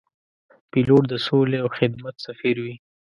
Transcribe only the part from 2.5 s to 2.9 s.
وي.